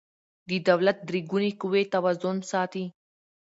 [0.49, 2.85] د دولت درې ګونې قوې توازن ساتي